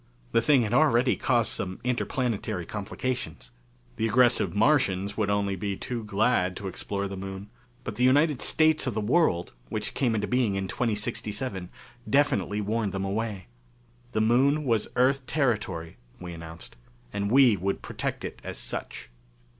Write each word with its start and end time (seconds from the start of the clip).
The 0.31 0.41
thing 0.41 0.63
had 0.63 0.73
already 0.73 1.15
caused 1.15 1.51
some 1.51 1.79
interplanetary 1.83 2.65
complications. 2.65 3.51
The 3.97 4.07
aggressive 4.07 4.55
Martians 4.55 5.15
would 5.15 5.27
be 5.27 5.31
only 5.31 5.77
too 5.77 6.03
glad 6.05 6.57
to 6.57 6.67
explore 6.67 7.07
the 7.07 7.15
Moon. 7.15 7.51
But 7.83 7.97
the 7.97 8.03
United 8.03 8.41
States 8.41 8.87
of 8.87 8.95
the 8.95 8.99
World, 8.99 9.53
which 9.69 9.93
came 9.93 10.15
into 10.15 10.25
being 10.25 10.55
in 10.55 10.67
2067, 10.67 11.69
definitely 12.09 12.61
warned 12.61 12.93
them 12.93 13.05
away. 13.05 13.45
The 14.13 14.21
Moon 14.21 14.63
was 14.63 14.87
Earth 14.95 15.27
territory, 15.27 15.97
we 16.19 16.33
announced, 16.33 16.77
and 17.13 17.29
we 17.29 17.55
would 17.55 17.83
protect 17.83 18.25
it 18.25 18.39
as 18.43 18.57
such. 18.57 19.11